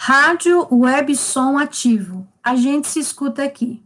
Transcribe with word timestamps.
Rádio 0.00 0.68
Web 0.72 1.16
Som 1.16 1.58
Ativo. 1.58 2.24
A 2.40 2.54
gente 2.54 2.86
se 2.86 3.00
escuta 3.00 3.42
aqui. 3.42 3.84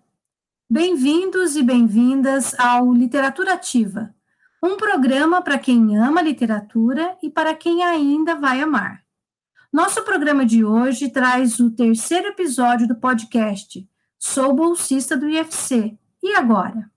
Bem-vindos 0.68 1.56
e 1.56 1.62
bem-vindas 1.62 2.54
ao 2.60 2.92
Literatura 2.92 3.54
Ativa, 3.54 4.14
um 4.62 4.76
programa 4.76 5.40
para 5.40 5.58
quem 5.58 5.96
ama 5.96 6.20
literatura 6.20 7.16
e 7.22 7.30
para 7.30 7.54
quem 7.54 7.82
ainda 7.82 8.36
vai 8.36 8.60
amar. 8.60 9.02
Nosso 9.72 10.04
programa 10.04 10.44
de 10.44 10.62
hoje 10.62 11.08
traz 11.08 11.58
o 11.58 11.70
terceiro 11.70 12.28
episódio 12.28 12.86
do 12.86 12.94
podcast 12.94 13.88
Sou 14.18 14.52
bolsista 14.52 15.16
do 15.16 15.26
IFC. 15.26 15.96
E 16.22 16.34
agora? 16.34 16.90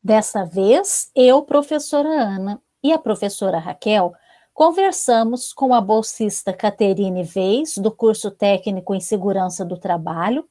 Dessa 0.00 0.44
vez, 0.44 1.10
eu, 1.16 1.42
professora 1.42 2.08
Ana, 2.08 2.62
e 2.82 2.92
a 2.92 2.98
professora 2.98 3.58
Raquel 3.58 4.14
conversamos 4.56 5.52
com 5.52 5.74
a 5.74 5.82
bolsista 5.82 6.50
Caterine 6.50 7.22
Veis, 7.22 7.76
do 7.76 7.90
curso 7.90 8.30
técnico 8.30 8.94
em 8.94 9.00
segurança 9.00 9.66
do 9.66 9.76
trabalho, 9.76 10.48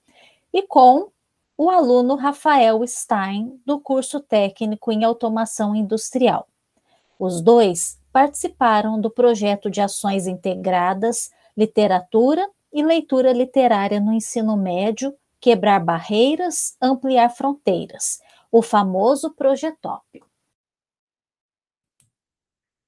e 0.54 0.62
com 0.62 1.10
o 1.58 1.72
aluno 1.72 2.14
Rafael 2.14 2.86
Stein, 2.86 3.60
do 3.66 3.80
curso 3.80 4.20
técnico 4.20 4.92
em 4.92 5.04
automação 5.04 5.76
industrial. 5.76 6.48
Os 7.18 7.42
dois 7.42 8.00
participaram 8.14 9.02
do 9.02 9.10
projeto 9.10 9.72
de 9.72 9.82
ações 9.82 10.28
integradas 10.28 11.32
Literatura 11.58 12.48
e 12.72 12.84
Leitura 12.84 13.34
Literária 13.34 14.00
no 14.00 14.14
Ensino 14.14 14.56
Médio, 14.56 15.16
Quebrar 15.42 15.84
Barreiras, 15.84 16.78
Ampliar 16.80 17.30
Fronteiras, 17.30 18.20
o 18.52 18.62
famoso 18.62 19.32
Projetop. 19.32 20.25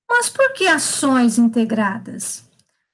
Mas 0.10 0.30
por 0.30 0.54
que 0.54 0.68
ações 0.68 1.38
integradas? 1.38 2.44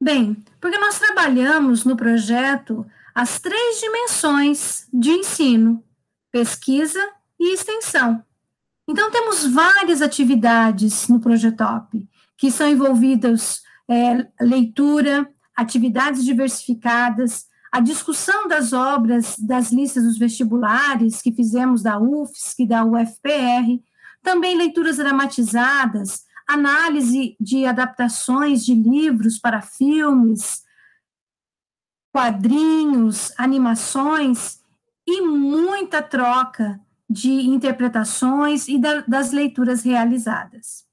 Bem, 0.01 0.43
porque 0.59 0.77
nós 0.77 0.99
trabalhamos 0.99 1.85
no 1.85 1.95
projeto 1.95 2.85
as 3.13 3.39
três 3.39 3.79
dimensões 3.79 4.87
de 4.91 5.11
ensino: 5.11 5.83
pesquisa 6.31 6.99
e 7.39 7.53
extensão. 7.53 8.23
Então, 8.87 9.11
temos 9.11 9.45
várias 9.45 10.01
atividades 10.01 11.07
no 11.07 11.19
Projetop, 11.19 12.05
que 12.37 12.51
são 12.51 12.67
envolvidas 12.67 13.61
é, 13.89 14.27
leitura, 14.41 15.29
atividades 15.55 16.25
diversificadas, 16.25 17.45
a 17.71 17.79
discussão 17.79 18.47
das 18.47 18.73
obras 18.73 19.35
das 19.39 19.71
listas 19.71 20.03
dos 20.03 20.17
vestibulares 20.17 21.21
que 21.21 21.31
fizemos 21.31 21.81
da 21.81 21.97
UFSC, 21.97 22.67
da 22.67 22.83
UFPR, 22.83 23.81
também 24.21 24.57
leituras 24.57 24.97
dramatizadas, 24.97 26.23
análise 26.47 27.35
de 27.39 27.65
adaptações 27.65 28.65
de 28.65 28.73
livros 28.73 29.37
para 29.37 29.61
filmes, 29.61 30.63
quadrinhos, 32.11 33.31
animações 33.37 34.61
e 35.05 35.21
muita 35.21 36.01
troca 36.01 36.79
de 37.09 37.31
interpretações 37.31 38.67
e 38.67 38.77
da, 38.77 39.01
das 39.01 39.31
leituras 39.31 39.83
realizadas. 39.83 40.85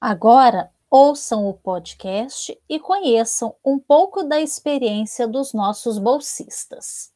Agora, 0.00 0.70
ouçam 0.90 1.46
o 1.46 1.54
podcast 1.54 2.56
e 2.68 2.78
conheçam 2.78 3.56
um 3.64 3.78
pouco 3.78 4.22
da 4.22 4.40
experiência 4.40 5.26
dos 5.26 5.52
nossos 5.52 5.98
bolsistas. 5.98 7.12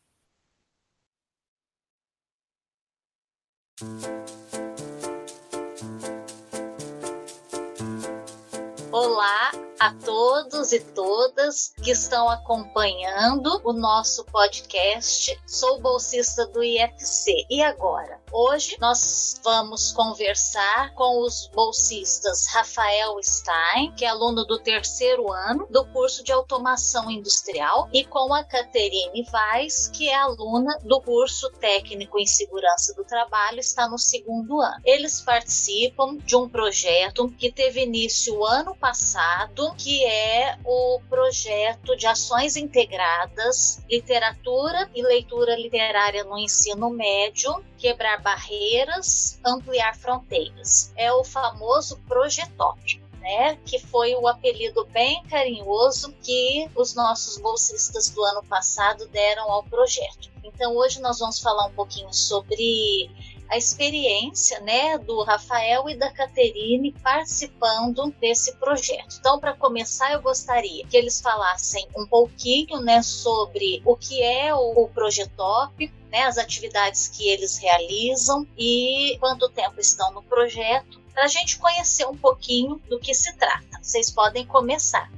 Olá 9.02 9.50
a 9.80 9.94
todos 9.94 10.72
e 10.72 10.80
todas 10.80 11.72
que 11.82 11.90
estão 11.90 12.28
acompanhando 12.28 13.62
o 13.64 13.72
nosso 13.72 14.22
podcast. 14.26 15.40
Sou 15.46 15.80
bolsista 15.80 16.46
do 16.48 16.62
IFC. 16.62 17.46
E 17.48 17.62
agora? 17.62 18.20
Hoje 18.30 18.76
nós 18.78 19.40
vamos 19.42 19.90
conversar 19.92 20.92
com 20.92 21.24
os 21.24 21.48
bolsistas 21.54 22.46
Rafael 22.48 23.16
Stein, 23.22 23.92
que 23.96 24.04
é 24.04 24.08
aluno 24.08 24.44
do 24.44 24.58
terceiro 24.58 25.32
ano 25.32 25.66
do 25.70 25.86
curso 25.86 26.22
de 26.22 26.30
automação 26.30 27.10
industrial, 27.10 27.88
e 27.90 28.04
com 28.04 28.34
a 28.34 28.44
Caterine 28.44 29.26
Vaz, 29.32 29.88
que 29.88 30.10
é 30.10 30.14
aluna 30.14 30.78
do 30.84 31.00
curso 31.00 31.50
técnico 31.52 32.19
em 32.19 32.26
segurança 32.26 32.94
do 32.94 33.02
trabalho, 33.02 33.58
está 33.58 33.88
no 33.88 33.98
segundo 33.98 34.60
ano. 34.60 34.80
Eles 34.84 35.22
participam 35.22 36.19
de 36.19 36.36
um 36.36 36.46
projeto 36.46 37.30
que 37.38 37.50
teve 37.50 37.82
início 37.82 38.44
ano 38.44 38.76
passado 38.76 39.69
que 39.75 40.04
é 40.04 40.58
o 40.64 41.00
projeto 41.08 41.97
de 41.97 42.06
ações 42.06 42.56
integradas, 42.56 43.82
literatura 43.88 44.91
e 44.94 45.03
leitura 45.03 45.56
literária 45.56 46.25
no 46.25 46.38
ensino 46.38 46.91
médio, 46.91 47.64
quebrar 47.78 48.20
barreiras, 48.20 49.41
ampliar 49.44 49.97
fronteiras. 49.97 50.92
É 50.97 51.12
o 51.12 51.25
famoso 51.25 52.00
Projetop. 52.08 53.00
Né, 53.20 53.58
que 53.66 53.78
foi 53.78 54.14
o 54.14 54.26
apelido 54.26 54.86
bem 54.86 55.22
carinhoso 55.25 56.10
que 56.22 56.70
os 56.75 56.94
nossos 56.94 57.37
bolsistas 57.37 58.08
do 58.08 58.25
ano 58.25 58.42
passado 58.44 59.06
deram 59.08 59.52
ao 59.52 59.62
projeto. 59.62 60.31
Então, 60.42 60.75
hoje 60.75 61.02
nós 61.02 61.19
vamos 61.19 61.38
falar 61.38 61.66
um 61.66 61.72
pouquinho 61.72 62.10
sobre 62.14 63.10
a 63.50 63.56
experiência 63.56 64.61
né, 64.61 64.97
do 64.99 65.22
Rafael 65.25 65.88
e 65.88 65.97
da 65.97 66.11
Caterine 66.12 66.94
participando 67.03 68.15
desse 68.21 68.55
projeto. 68.56 69.16
Então, 69.19 69.41
para 69.41 69.55
começar, 69.55 70.12
eu 70.12 70.22
gostaria 70.22 70.87
que 70.87 70.97
eles 70.97 71.21
falassem 71.21 71.87
um 71.97 72.06
pouquinho 72.06 72.81
né, 72.81 73.03
sobre 73.03 73.83
o 73.84 73.97
que 73.97 74.22
é 74.22 74.55
o, 74.55 74.84
o 74.84 74.88
Projetop, 74.88 75.93
né, 76.11 76.22
as 76.22 76.38
atividades 76.38 77.09
que 77.09 77.28
eles 77.28 77.59
realizam 77.59 78.47
e 78.56 79.16
quanto 79.19 79.49
tempo 79.49 79.81
estão 79.81 80.12
no 80.12 80.22
projeto, 80.22 81.00
para 81.12 81.25
a 81.25 81.28
gente 81.28 81.59
conhecer 81.59 82.06
um 82.06 82.17
pouquinho 82.17 82.81
do 82.88 83.00
que 83.00 83.12
se 83.12 83.37
trata. 83.37 83.81
Vocês 83.82 84.11
podem 84.11 84.47
começar. 84.47 85.11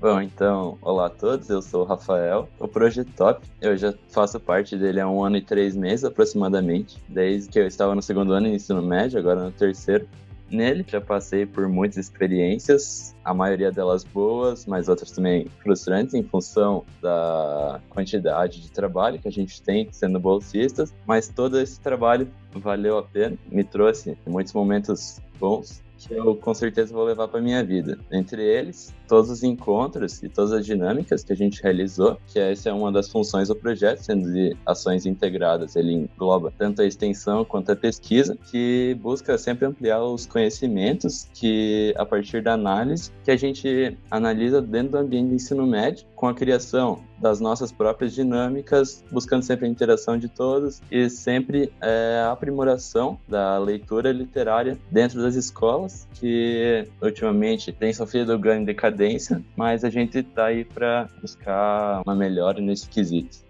Bom, 0.00 0.20
então, 0.20 0.78
olá 0.80 1.06
a 1.06 1.10
todos, 1.10 1.50
eu 1.50 1.60
sou 1.60 1.82
o 1.82 1.84
Rafael. 1.84 2.48
O 2.60 2.68
Projeto 2.68 3.10
Top, 3.16 3.44
eu 3.60 3.76
já 3.76 3.92
faço 4.10 4.38
parte 4.38 4.76
dele 4.76 5.00
há 5.00 5.08
um 5.08 5.24
ano 5.24 5.38
e 5.38 5.42
três 5.42 5.74
meses 5.74 6.04
aproximadamente, 6.04 7.02
desde 7.08 7.50
que 7.50 7.58
eu 7.58 7.66
estava 7.66 7.96
no 7.96 8.02
segundo 8.02 8.32
ano 8.32 8.46
de 8.46 8.54
ensino 8.54 8.80
médio, 8.80 9.18
agora 9.18 9.42
no 9.42 9.50
terceiro. 9.50 10.08
Nele 10.48 10.84
já 10.86 11.00
passei 11.00 11.44
por 11.44 11.68
muitas 11.68 11.96
experiências, 11.96 13.12
a 13.24 13.34
maioria 13.34 13.72
delas 13.72 14.04
boas, 14.04 14.66
mas 14.66 14.88
outras 14.88 15.10
também 15.10 15.48
frustrantes 15.64 16.14
em 16.14 16.22
função 16.22 16.84
da 17.02 17.80
quantidade 17.90 18.62
de 18.62 18.70
trabalho 18.70 19.18
que 19.18 19.26
a 19.26 19.32
gente 19.32 19.60
tem 19.60 19.88
sendo 19.90 20.20
bolsistas, 20.20 20.94
mas 21.04 21.28
todo 21.28 21.58
esse 21.58 21.80
trabalho 21.80 22.30
valeu 22.54 22.98
a 22.98 23.02
pena, 23.02 23.36
me 23.50 23.64
trouxe 23.64 24.16
muitos 24.24 24.52
momentos 24.52 25.20
bons 25.40 25.82
que 25.98 26.14
eu 26.14 26.36
com 26.36 26.54
certeza 26.54 26.94
vou 26.94 27.04
levar 27.04 27.28
para 27.28 27.40
minha 27.40 27.62
vida. 27.64 27.98
Entre 28.10 28.42
eles, 28.42 28.94
todos 29.06 29.30
os 29.30 29.42
encontros 29.42 30.22
e 30.22 30.28
todas 30.28 30.52
as 30.52 30.64
dinâmicas 30.64 31.24
que 31.24 31.32
a 31.32 31.36
gente 31.36 31.62
realizou, 31.62 32.18
que 32.26 32.38
essa 32.38 32.70
é 32.70 32.72
uma 32.72 32.92
das 32.92 33.08
funções 33.08 33.48
do 33.48 33.56
projeto, 33.56 34.00
sendo 34.00 34.32
de 34.32 34.56
ações 34.64 35.06
integradas. 35.06 35.74
Ele 35.76 35.92
engloba 35.92 36.52
tanto 36.56 36.82
a 36.82 36.86
extensão 36.86 37.44
quanto 37.44 37.72
a 37.72 37.76
pesquisa, 37.76 38.36
que 38.50 38.96
busca 39.00 39.36
sempre 39.36 39.66
ampliar 39.66 40.02
os 40.02 40.26
conhecimentos 40.26 41.28
que, 41.34 41.92
a 41.96 42.06
partir 42.06 42.42
da 42.42 42.52
análise, 42.52 43.10
que 43.24 43.30
a 43.30 43.36
gente 43.36 43.96
analisa 44.10 44.62
dentro 44.62 44.92
do 44.92 44.98
ambiente 44.98 45.30
de 45.30 45.34
ensino 45.34 45.66
médio, 45.66 46.06
com 46.14 46.28
a 46.28 46.34
criação 46.34 47.02
das 47.20 47.40
nossas 47.40 47.72
próprias 47.72 48.14
dinâmicas, 48.14 49.04
buscando 49.10 49.42
sempre 49.42 49.66
a 49.66 49.68
interação 49.68 50.18
de 50.18 50.28
todos 50.28 50.80
e 50.90 51.08
sempre 51.08 51.72
é, 51.80 52.22
a 52.26 52.32
aprimoração 52.32 53.18
da 53.28 53.58
leitura 53.58 54.12
literária 54.12 54.78
dentro 54.90 55.20
das 55.20 55.34
escolas, 55.34 56.06
que 56.14 56.86
ultimamente 57.02 57.72
tem 57.72 57.92
sofrido 57.92 58.38
grande 58.38 58.66
decadência, 58.66 59.42
mas 59.56 59.84
a 59.84 59.90
gente 59.90 60.18
está 60.18 60.46
aí 60.46 60.64
para 60.64 61.08
buscar 61.20 62.02
uma 62.04 62.14
melhora 62.14 62.60
nesse 62.60 62.88
quesito. 62.88 63.47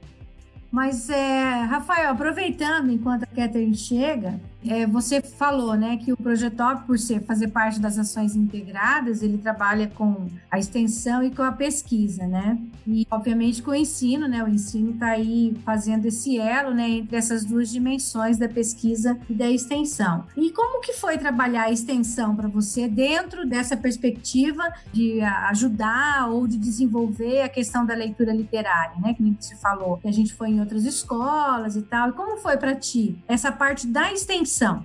Mas, 0.71 1.09
é, 1.09 1.63
Rafael, 1.63 2.11
aproveitando 2.11 2.91
enquanto 2.91 3.23
a 3.23 3.27
Catherine 3.27 3.75
chega, 3.75 4.39
é, 4.67 4.87
você 4.87 5.23
falou 5.23 5.75
né, 5.75 5.97
que 5.97 6.13
o 6.13 6.17
Projetop, 6.17 6.85
por 6.85 6.99
ser, 6.99 7.23
fazer 7.23 7.49
parte 7.49 7.79
das 7.81 7.97
ações 7.97 8.35
integradas, 8.35 9.23
ele 9.23 9.39
trabalha 9.39 9.87
com 9.89 10.27
a 10.51 10.59
extensão 10.59 11.23
e 11.23 11.31
com 11.31 11.43
a 11.43 11.53
pesquisa, 11.53 12.27
né? 12.27 12.59
E, 12.87 13.07
obviamente, 13.11 13.63
com 13.63 13.71
o 13.71 13.75
ensino, 13.75 14.27
né? 14.27 14.43
O 14.43 14.49
ensino 14.49 14.91
está 14.91 15.11
aí 15.11 15.57
fazendo 15.65 16.07
esse 16.07 16.39
elo 16.39 16.75
né, 16.75 16.89
entre 16.89 17.17
essas 17.17 17.45
duas 17.45 17.71
dimensões 17.71 18.37
da 18.37 18.49
pesquisa 18.49 19.19
e 19.31 19.35
da 19.35 19.49
extensão. 19.49 20.25
E 20.37 20.51
como 20.51 20.81
que 20.81 20.93
foi 20.93 21.17
trabalhar 21.19 21.65
a 21.65 21.71
extensão 21.71 22.35
para 22.35 22.49
você 22.49 22.89
dentro 22.89 23.47
dessa 23.47 23.77
perspectiva 23.77 24.65
de 24.93 25.21
ajudar 25.21 26.29
ou 26.31 26.49
de 26.49 26.59
desenvolver 26.59 27.43
a 27.43 27.49
questão 27.49 27.87
da 27.87 27.95
leitura 27.95 28.33
literária, 28.33 28.97
né? 29.01 29.15
Que 29.15 29.23
você 29.39 29.55
falou, 29.57 29.99
que 29.99 30.09
a 30.09 30.13
gente 30.13 30.35
foi 30.35 30.58
em 30.59 30.61
outras 30.61 30.85
escolas 30.85 31.77
e 31.77 31.83
tal. 31.83 32.11
E 32.11 32.13
como 32.13 32.37
foi 32.39 32.57
para 32.57 32.75
ti 32.75 33.19
essa 33.27 33.51
parte 33.51 33.87
da 33.87 34.13
extensão? 34.13 34.85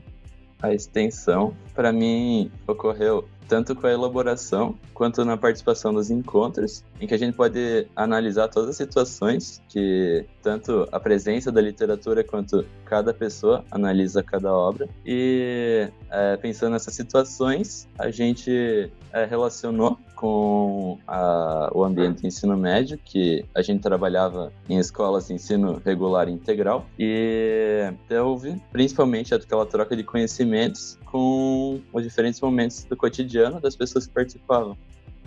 a 0.63 0.73
extensão, 0.73 1.53
para 1.75 1.91
mim, 1.91 2.49
ocorreu 2.65 3.27
tanto 3.49 3.75
com 3.75 3.85
a 3.85 3.91
elaboração 3.91 4.79
quanto 4.93 5.25
na 5.25 5.35
participação 5.35 5.93
dos 5.93 6.09
encontros, 6.09 6.85
em 7.01 7.05
que 7.05 7.13
a 7.13 7.17
gente 7.17 7.35
pode 7.35 7.85
analisar 7.93 8.47
todas 8.47 8.69
as 8.69 8.77
situações 8.77 9.61
que 9.67 10.25
tanto 10.41 10.87
a 10.89 10.99
presença 11.01 11.51
da 11.51 11.59
literatura 11.59 12.23
quanto 12.23 12.65
cada 12.85 13.13
pessoa 13.13 13.65
analisa 13.69 14.23
cada 14.23 14.53
obra. 14.53 14.87
E 15.05 15.89
é, 16.09 16.37
pensando 16.37 16.71
nessas 16.71 16.95
situações, 16.95 17.85
a 17.99 18.09
gente 18.09 18.89
é, 19.11 19.25
relacionou 19.25 19.99
com 20.23 20.97
a, 21.05 21.69
o 21.73 21.83
ambiente 21.83 22.21
de 22.21 22.27
ensino 22.27 22.55
médio, 22.55 22.97
que 22.97 23.43
a 23.53 23.61
gente 23.61 23.81
trabalhava 23.81 24.53
em 24.69 24.77
escolas 24.77 25.27
de 25.27 25.33
ensino 25.33 25.81
regular 25.83 26.29
integral, 26.29 26.85
e 26.97 27.91
houve 28.23 28.55
principalmente 28.71 29.35
aquela 29.35 29.65
troca 29.65 29.97
de 29.97 30.03
conhecimentos 30.05 30.97
com 31.03 31.81
os 31.91 32.03
diferentes 32.03 32.39
momentos 32.39 32.85
do 32.85 32.95
cotidiano 32.95 33.59
das 33.59 33.75
pessoas 33.75 34.07
que 34.07 34.13
participavam. 34.13 34.77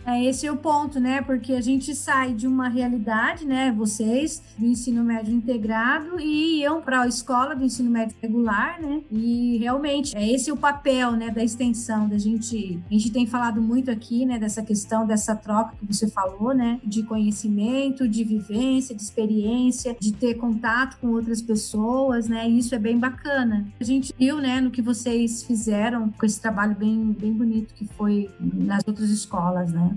É, 0.06 0.24
esse 0.24 0.46
é 0.46 0.52
o 0.52 0.56
ponto, 0.56 1.00
né? 1.00 1.20
Porque 1.20 1.52
a 1.52 1.60
gente 1.60 1.92
sai 1.92 2.32
de 2.32 2.46
uma 2.46 2.68
realidade, 2.68 3.44
né? 3.44 3.72
Vocês, 3.72 4.40
do 4.56 4.64
ensino 4.64 5.02
médio 5.02 5.34
integrado, 5.34 6.20
e 6.20 6.60
iam 6.60 6.80
para 6.80 7.00
a 7.00 7.08
escola 7.08 7.56
do 7.56 7.64
ensino 7.64 7.90
médio 7.90 8.16
regular, 8.22 8.80
né? 8.80 9.02
E 9.10 9.58
realmente, 9.58 10.16
é 10.16 10.32
esse 10.32 10.52
o 10.52 10.56
papel, 10.56 11.12
né, 11.12 11.30
da 11.30 11.42
extensão, 11.42 12.08
da 12.08 12.16
gente. 12.18 12.80
A 12.88 12.94
gente 12.94 13.10
tem 13.10 13.26
falado 13.26 13.60
muito 13.60 13.90
aqui, 13.90 14.24
né, 14.24 14.38
dessa 14.38 14.62
questão, 14.62 15.04
dessa 15.04 15.34
troca 15.34 15.74
que 15.76 15.84
você 15.84 16.08
falou, 16.08 16.54
né? 16.54 16.78
De 16.84 17.02
conhecimento, 17.02 18.06
de 18.06 18.22
vivência, 18.22 18.94
de 18.94 19.02
experiência, 19.02 19.96
de 19.98 20.12
ter 20.12 20.34
contato 20.34 20.98
com 21.00 21.08
outras 21.08 21.42
pessoas, 21.42 22.28
né? 22.28 22.48
E 22.48 22.58
isso 22.58 22.76
é 22.76 22.78
bem 22.78 22.96
bacana. 22.96 23.66
A 23.80 23.82
gente 23.82 24.14
viu, 24.16 24.36
né, 24.36 24.60
no 24.60 24.70
que 24.70 24.80
vocês 24.80 25.42
fizeram 25.42 26.10
com 26.10 26.24
esse 26.24 26.40
trabalho 26.40 26.76
bem, 26.76 27.12
bem 27.18 27.32
bonito 27.32 27.74
que 27.74 27.88
foi 27.88 28.30
nas 28.40 28.84
outras 28.86 29.10
escolas, 29.10 29.72
né? 29.72 29.95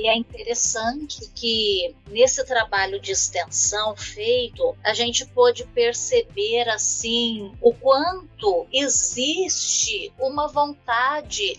E 0.00 0.06
é 0.06 0.16
interessante 0.16 1.28
que 1.34 1.92
nesse 2.08 2.44
trabalho 2.44 3.00
de 3.00 3.10
extensão 3.10 3.96
feito, 3.96 4.76
a 4.84 4.94
gente 4.94 5.26
pôde 5.26 5.64
perceber 5.64 6.68
assim 6.68 7.52
o 7.60 7.74
quanto 7.74 8.64
existe 8.72 10.12
uma 10.16 10.46
vontade 10.46 11.58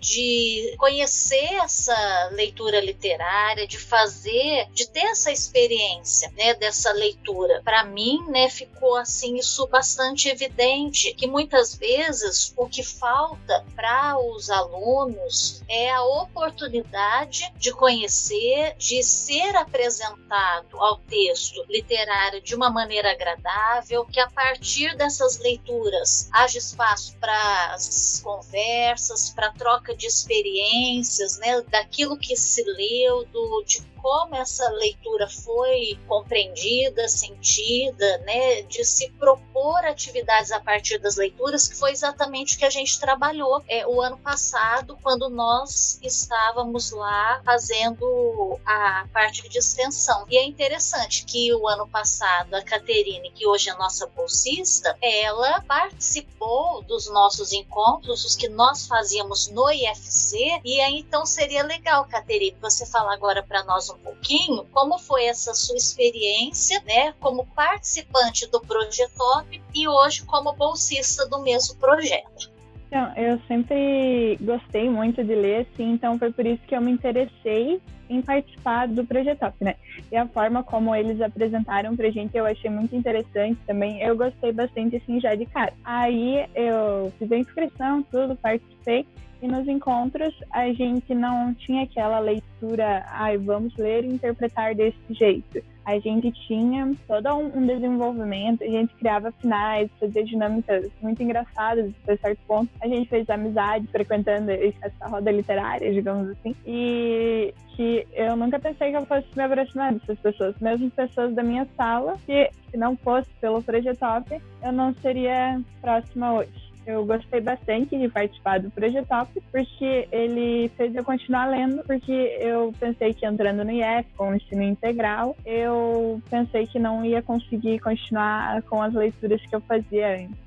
de 0.00 0.74
conhecer 0.78 1.54
essa 1.54 2.28
leitura 2.32 2.80
literária, 2.80 3.66
de 3.66 3.78
fazer, 3.78 4.68
de 4.72 4.88
ter 4.88 5.04
essa 5.04 5.30
experiência, 5.30 6.30
né, 6.36 6.54
dessa 6.54 6.92
leitura. 6.92 7.62
Para 7.64 7.84
mim, 7.84 8.24
né, 8.28 8.48
ficou 8.48 8.96
assim 8.96 9.36
isso 9.36 9.66
bastante 9.66 10.28
evidente 10.28 11.14
que 11.14 11.26
muitas 11.26 11.74
vezes 11.74 12.52
o 12.56 12.68
que 12.68 12.82
falta 12.82 13.64
para 13.74 14.18
os 14.18 14.50
alunos 14.50 15.62
é 15.68 15.90
a 15.90 16.02
oportunidade 16.02 17.52
de 17.56 17.72
conhecer, 17.72 18.74
de 18.76 19.02
ser 19.02 19.56
apresentado 19.56 20.78
ao 20.78 20.98
texto 20.98 21.64
literário 21.68 22.40
de 22.40 22.54
uma 22.54 22.70
maneira 22.70 23.12
agradável, 23.12 24.04
que 24.04 24.20
a 24.20 24.30
partir 24.30 24.96
dessas 24.96 25.38
leituras 25.38 26.28
haja 26.32 26.58
espaço 26.58 27.16
para 27.18 27.74
as 27.74 28.20
conversas, 28.22 29.30
para 29.30 29.52
troca 29.52 29.87
troca 29.88 29.96
de 29.96 30.06
experiências, 30.06 31.38
né, 31.38 31.62
daquilo 31.62 32.18
que 32.18 32.36
se 32.36 32.62
leu, 32.64 33.24
do, 33.26 33.62
de 33.66 33.82
como 34.00 34.34
essa 34.36 34.68
leitura 34.70 35.28
foi 35.28 35.98
compreendida, 36.06 37.08
sentida, 37.08 38.18
né, 38.18 38.62
de 38.62 38.84
se 38.84 39.10
propor 39.12 39.84
atividades 39.84 40.52
a 40.52 40.60
partir 40.60 40.98
das 40.98 41.16
leituras, 41.16 41.68
que 41.68 41.76
foi 41.76 41.90
exatamente 41.90 42.54
o 42.56 42.58
que 42.58 42.64
a 42.64 42.70
gente 42.70 42.98
trabalhou 42.98 43.62
é, 43.68 43.86
o 43.86 44.00
ano 44.00 44.16
passado, 44.18 44.96
quando 45.02 45.28
nós 45.28 45.98
estávamos 46.02 46.90
lá 46.92 47.42
fazendo 47.44 48.58
a 48.64 49.06
parte 49.12 49.48
de 49.48 49.58
extensão. 49.58 50.24
E 50.28 50.36
é 50.36 50.44
interessante 50.44 51.24
que 51.24 51.52
o 51.54 51.66
ano 51.68 51.88
passado 51.88 52.54
a 52.54 52.62
Caterine, 52.62 53.30
que 53.32 53.46
hoje 53.46 53.68
é 53.68 53.74
nossa 53.74 54.06
bolsista, 54.06 54.96
ela 55.02 55.60
participou 55.62 56.82
dos 56.82 57.10
nossos 57.10 57.52
encontros, 57.52 58.24
os 58.24 58.36
que 58.36 58.48
nós 58.48 58.86
fazíamos 58.86 59.48
no 59.48 59.68
IFC, 59.84 60.60
e 60.64 60.80
aí 60.80 60.98
então 60.98 61.24
seria 61.26 61.62
legal, 61.62 62.04
Caterine, 62.06 62.56
você 62.60 62.86
falar 62.86 63.14
agora 63.14 63.42
para 63.42 63.64
nós 63.64 63.88
um 63.90 63.98
pouquinho 63.98 64.64
como 64.72 64.98
foi 64.98 65.24
essa 65.24 65.54
sua 65.54 65.76
experiência, 65.76 66.82
né, 66.86 67.14
como 67.20 67.46
participante 67.46 68.46
do 68.50 68.60
Projetop 68.60 69.62
e 69.74 69.88
hoje 69.88 70.24
como 70.24 70.52
bolsista 70.52 71.26
do 71.26 71.40
mesmo 71.42 71.76
projeto. 71.76 72.50
Então, 72.88 73.12
eu 73.16 73.38
sempre 73.46 74.38
gostei 74.40 74.88
muito 74.88 75.22
de 75.22 75.34
ler, 75.34 75.66
assim, 75.70 75.92
então 75.92 76.18
foi 76.18 76.32
por 76.32 76.46
isso 76.46 76.62
que 76.66 76.74
eu 76.74 76.80
me 76.80 76.90
interessei 76.90 77.80
em 78.08 78.22
participar 78.22 78.88
do 78.88 79.04
Projetop, 79.04 79.54
né? 79.60 79.74
E 80.10 80.16
a 80.16 80.26
forma 80.26 80.62
como 80.62 80.94
eles 80.94 81.20
apresentaram 81.20 81.94
pra 81.94 82.10
gente 82.10 82.34
eu 82.34 82.46
achei 82.46 82.70
muito 82.70 82.96
interessante 82.96 83.58
também. 83.66 84.00
Eu 84.00 84.16
gostei 84.16 84.52
bastante, 84.52 84.96
assim, 84.96 85.20
já 85.20 85.34
de 85.34 85.44
cara. 85.44 85.74
Aí 85.84 86.48
eu 86.54 87.12
fiz 87.18 87.30
a 87.30 87.36
inscrição, 87.36 88.02
tudo, 88.04 88.34
participei. 88.36 89.06
E 89.40 89.46
nos 89.46 89.68
encontros 89.68 90.34
a 90.52 90.72
gente 90.72 91.14
não 91.14 91.54
tinha 91.54 91.84
aquela 91.84 92.18
leitura, 92.18 93.04
ai, 93.08 93.36
vamos 93.38 93.76
ler 93.76 94.04
e 94.04 94.08
interpretar 94.08 94.74
desse 94.74 94.98
jeito. 95.10 95.62
A 95.84 95.98
gente 95.98 96.30
tinha 96.46 96.92
todo 97.06 97.34
um 97.34 97.66
desenvolvimento, 97.66 98.62
a 98.62 98.66
gente 98.66 98.94
criava 98.96 99.32
finais, 99.32 99.88
fazia 99.98 100.22
dinâmicas 100.22 100.86
muito 101.00 101.22
engraçadas, 101.22 101.90
até 102.02 102.16
certo 102.16 102.40
ponto. 102.46 102.70
A 102.82 102.86
gente 102.86 103.08
fez 103.08 103.30
amizade 103.30 103.86
frequentando 103.86 104.50
essa 104.50 105.06
roda 105.06 105.30
literária, 105.30 105.90
digamos 105.90 106.28
assim. 106.28 106.54
E 106.66 107.54
que 107.74 108.06
eu 108.12 108.36
nunca 108.36 108.58
pensei 108.58 108.90
que 108.90 108.98
eu 108.98 109.06
fosse 109.06 109.28
me 109.34 109.42
aproximar 109.42 109.94
dessas 109.94 110.18
pessoas, 110.18 110.54
mesmo 110.60 110.90
pessoas 110.90 111.34
da 111.34 111.42
minha 111.42 111.66
sala, 111.74 112.18
que 112.26 112.50
se 112.70 112.76
não 112.76 112.94
fosse 112.96 113.30
pelo 113.40 113.62
Projetop, 113.62 114.42
eu 114.62 114.72
não 114.72 114.92
seria 114.96 115.58
próxima 115.80 116.34
hoje. 116.34 116.67
Eu 116.88 117.04
gostei 117.04 117.42
bastante 117.42 117.98
de 117.98 118.08
participar 118.08 118.60
do 118.60 118.70
Projetop, 118.70 119.30
porque 119.52 120.08
ele 120.10 120.70
fez 120.74 120.94
eu 120.96 121.04
continuar 121.04 121.44
lendo, 121.50 121.84
porque 121.84 122.10
eu 122.40 122.72
pensei 122.80 123.12
que 123.12 123.26
entrando 123.26 123.62
no 123.62 123.70
IF, 123.70 124.08
com 124.16 124.30
o 124.30 124.34
ensino 124.34 124.62
integral, 124.62 125.36
eu 125.44 126.18
pensei 126.30 126.66
que 126.66 126.78
não 126.78 127.04
ia 127.04 127.20
conseguir 127.20 127.78
continuar 127.80 128.62
com 128.62 128.82
as 128.82 128.94
leituras 128.94 129.38
que 129.42 129.54
eu 129.54 129.60
fazia 129.60 130.14
antes. 130.14 130.38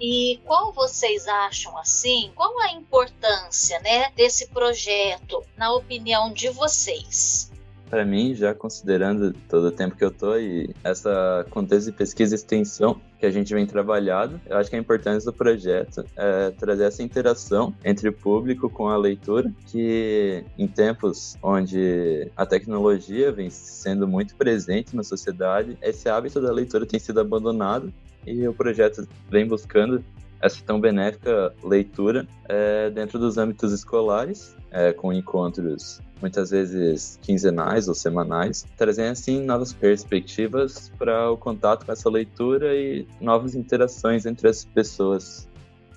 E 0.00 0.40
qual 0.44 0.72
vocês 0.72 1.28
acham 1.28 1.78
assim? 1.78 2.32
Qual 2.34 2.58
a 2.58 2.72
importância, 2.72 3.78
né, 3.78 4.10
desse 4.16 4.48
projeto 4.48 5.44
na 5.56 5.72
opinião 5.72 6.32
de 6.32 6.48
vocês? 6.48 7.52
para 7.88 8.04
mim, 8.04 8.34
já 8.34 8.54
considerando 8.54 9.32
todo 9.48 9.68
o 9.68 9.72
tempo 9.72 9.96
que 9.96 10.04
eu 10.04 10.10
tô 10.10 10.36
e 10.36 10.74
essa 10.84 11.46
contexto 11.48 11.90
de 11.90 11.96
pesquisa 11.96 12.34
e 12.34 12.36
extensão 12.36 13.00
que 13.18 13.26
a 13.26 13.30
gente 13.30 13.52
vem 13.52 13.66
trabalhando, 13.66 14.40
eu 14.46 14.56
acho 14.56 14.70
que 14.70 14.76
a 14.76 14.78
importância 14.78 15.30
do 15.30 15.36
projeto 15.36 16.04
é 16.16 16.50
trazer 16.52 16.84
essa 16.84 17.02
interação 17.02 17.74
entre 17.84 18.08
o 18.08 18.12
público 18.12 18.70
com 18.70 18.88
a 18.88 18.96
leitura, 18.96 19.52
que 19.66 20.44
em 20.56 20.68
tempos 20.68 21.36
onde 21.42 22.30
a 22.36 22.46
tecnologia 22.46 23.32
vem 23.32 23.50
sendo 23.50 24.06
muito 24.06 24.36
presente 24.36 24.94
na 24.94 25.02
sociedade, 25.02 25.76
esse 25.82 26.08
hábito 26.08 26.40
da 26.40 26.52
leitura 26.52 26.86
tem 26.86 27.00
sido 27.00 27.20
abandonado 27.20 27.92
e 28.26 28.46
o 28.46 28.54
projeto 28.54 29.08
vem 29.30 29.46
buscando 29.46 30.04
essa 30.40 30.62
tão 30.64 30.80
benéfica 30.80 31.54
leitura 31.62 32.26
é, 32.48 32.90
dentro 32.90 33.18
dos 33.18 33.38
âmbitos 33.38 33.72
escolares, 33.72 34.56
é, 34.70 34.92
com 34.92 35.12
encontros 35.12 36.00
muitas 36.20 36.50
vezes 36.50 37.18
quinzenais 37.22 37.88
ou 37.88 37.94
semanais, 37.94 38.66
trazendo 38.76 39.12
assim 39.12 39.42
novas 39.44 39.72
perspectivas 39.72 40.90
para 40.98 41.30
o 41.30 41.36
contato 41.36 41.86
com 41.86 41.92
essa 41.92 42.10
leitura 42.10 42.74
e 42.74 43.06
novas 43.20 43.54
interações 43.54 44.26
entre 44.26 44.48
as 44.48 44.64
pessoas. 44.64 45.47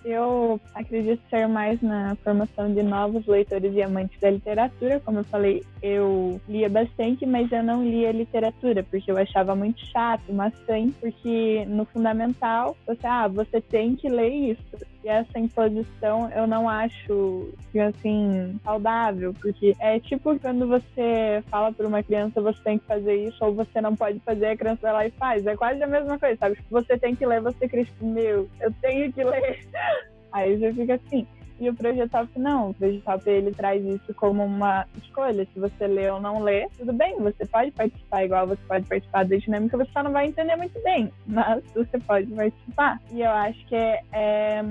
Eu 0.03 0.59
acredito 0.73 1.21
ser 1.29 1.47
mais 1.47 1.79
na 1.81 2.15
formação 2.23 2.73
de 2.73 2.81
novos 2.81 3.25
leitores 3.27 3.73
e 3.75 3.81
amantes 3.83 4.19
da 4.19 4.31
literatura. 4.31 4.99
Como 4.99 5.19
eu 5.19 5.23
falei, 5.25 5.63
eu 5.81 6.41
lia 6.49 6.67
bastante, 6.67 7.25
mas 7.25 7.51
eu 7.51 7.61
não 7.61 7.83
lia 7.83 8.11
literatura, 8.11 8.83
porque 8.83 9.11
eu 9.11 9.17
achava 9.17 9.55
muito 9.55 9.79
chato, 9.87 10.33
maçante, 10.33 10.95
porque 10.99 11.65
no 11.67 11.85
fundamental, 11.85 12.75
você, 12.85 13.05
ah, 13.05 13.27
você 13.27 13.61
tem 13.61 13.95
que 13.95 14.09
ler 14.09 14.29
isso. 14.29 14.90
E 15.03 15.09
essa 15.09 15.39
imposição 15.39 16.29
eu 16.31 16.45
não 16.45 16.69
acho, 16.69 17.53
assim, 17.89 18.59
saudável, 18.63 19.33
porque 19.41 19.75
é 19.79 19.99
tipo 19.99 20.37
quando 20.39 20.67
você 20.67 21.43
fala 21.49 21.71
para 21.71 21.87
uma 21.87 22.03
criança 22.03 22.39
você 22.39 22.61
tem 22.63 22.77
que 22.77 22.85
fazer 22.85 23.15
isso 23.15 23.43
ou 23.43 23.53
você 23.53 23.81
não 23.81 23.95
pode 23.95 24.19
fazer, 24.19 24.47
a 24.47 24.57
criança 24.57 24.81
vai 24.81 24.93
lá 24.93 25.07
e 25.07 25.11
faz. 25.11 25.45
É 25.45 25.55
quase 25.55 25.81
a 25.81 25.87
mesma 25.87 26.19
coisa, 26.19 26.37
sabe? 26.37 26.57
Você 26.69 26.97
tem 26.97 27.15
que 27.15 27.25
ler, 27.25 27.41
você 27.41 27.67
cria, 27.67 27.87
meu, 27.99 28.47
eu 28.59 28.71
tenho 28.81 29.11
que 29.11 29.23
ler. 29.23 29.67
Aí 30.31 30.57
já 30.59 30.71
fica 30.73 30.95
assim. 30.95 31.27
E 31.61 31.69
o 31.69 31.75
Projetop 31.75 32.27
não, 32.39 32.71
o 32.71 32.73
Projetop 32.73 33.29
ele 33.29 33.51
traz 33.51 33.85
isso 33.85 34.15
como 34.15 34.43
uma 34.43 34.87
escolha. 34.97 35.47
Se 35.53 35.59
você 35.59 35.85
lê 35.85 36.09
ou 36.09 36.19
não 36.19 36.41
lê, 36.41 36.67
tudo 36.75 36.91
bem, 36.91 37.15
você 37.19 37.45
pode 37.45 37.69
participar 37.69 38.25
igual 38.25 38.47
você 38.47 38.61
pode 38.67 38.87
participar 38.87 39.25
da 39.25 39.35
dinâmica, 39.37 39.77
você 39.77 39.91
só 39.91 40.01
não 40.01 40.11
vai 40.11 40.25
entender 40.25 40.55
muito 40.55 40.81
bem, 40.81 41.13
mas 41.27 41.63
você 41.75 41.99
pode 41.99 42.33
participar. 42.33 42.99
E 43.11 43.21
eu 43.21 43.29
acho 43.29 43.63
que 43.67 43.75
é, 43.75 44.01
é 44.11 44.63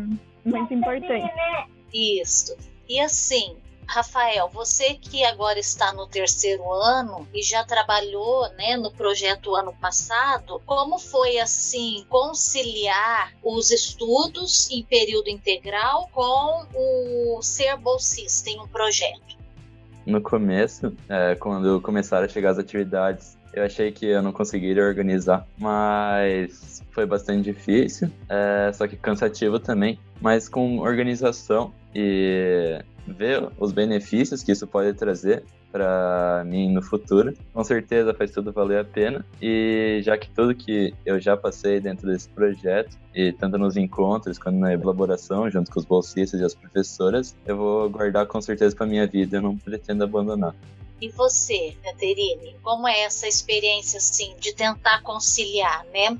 muito 0.44 0.74
importante. 0.74 1.32
Isso. 1.94 2.56
E 2.88 2.98
assim, 2.98 3.56
Rafael, 3.90 4.48
você 4.48 4.94
que 4.94 5.24
agora 5.24 5.58
está 5.58 5.92
no 5.92 6.06
terceiro 6.06 6.72
ano 6.72 7.26
e 7.34 7.42
já 7.42 7.64
trabalhou 7.64 8.48
né, 8.56 8.76
no 8.76 8.92
projeto 8.92 9.56
ano 9.56 9.72
passado, 9.72 10.62
como 10.64 10.96
foi 10.96 11.40
assim 11.40 12.06
conciliar 12.08 13.32
os 13.42 13.72
estudos 13.72 14.70
em 14.70 14.84
período 14.84 15.28
integral 15.28 16.08
com 16.12 16.66
o 16.72 17.42
ser 17.42 17.76
bolsista 17.78 18.48
em 18.48 18.60
um 18.60 18.68
projeto? 18.68 19.36
No 20.06 20.20
começo, 20.20 20.96
é, 21.08 21.34
quando 21.34 21.80
começaram 21.80 22.26
a 22.26 22.28
chegar 22.28 22.50
as 22.50 22.58
atividades, 22.58 23.36
eu 23.52 23.64
achei 23.64 23.90
que 23.90 24.06
eu 24.06 24.22
não 24.22 24.30
conseguiria 24.30 24.84
organizar, 24.84 25.44
mas 25.58 26.80
foi 26.92 27.06
bastante 27.06 27.52
difícil, 27.52 28.08
é, 28.28 28.70
só 28.72 28.86
que 28.86 28.96
cansativo 28.96 29.58
também. 29.58 29.98
Mas 30.20 30.48
com 30.48 30.78
organização 30.78 31.72
e 31.92 32.80
ver 33.12 33.48
os 33.58 33.72
benefícios 33.72 34.42
que 34.42 34.52
isso 34.52 34.66
pode 34.66 34.92
trazer 34.94 35.44
para 35.70 36.42
mim 36.46 36.72
no 36.72 36.82
futuro. 36.82 37.32
Com 37.52 37.62
certeza 37.62 38.12
faz 38.14 38.30
tudo 38.30 38.52
valer 38.52 38.80
a 38.80 38.84
pena. 38.84 39.24
E 39.40 40.00
já 40.02 40.16
que 40.18 40.30
tudo 40.30 40.54
que 40.54 40.92
eu 41.04 41.20
já 41.20 41.36
passei 41.36 41.80
dentro 41.80 42.08
desse 42.08 42.28
projeto, 42.28 42.96
e 43.14 43.32
tanto 43.32 43.58
nos 43.58 43.76
encontros 43.76 44.38
quanto 44.38 44.58
na 44.58 44.72
elaboração, 44.72 45.50
junto 45.50 45.70
com 45.70 45.78
os 45.78 45.84
bolsistas 45.84 46.40
e 46.40 46.44
as 46.44 46.54
professoras, 46.54 47.36
eu 47.46 47.56
vou 47.56 47.88
guardar 47.90 48.26
com 48.26 48.40
certeza 48.40 48.74
para 48.74 48.86
minha 48.86 49.06
vida. 49.06 49.36
Eu 49.36 49.42
não 49.42 49.56
pretendo 49.56 50.04
abandonar. 50.04 50.54
E 51.00 51.08
você, 51.08 51.74
Caterine, 51.82 52.56
como 52.62 52.86
é 52.86 53.04
essa 53.04 53.26
experiência 53.26 53.96
assim 53.96 54.34
de 54.38 54.54
tentar 54.54 55.02
conciliar, 55.02 55.84
né? 55.86 56.18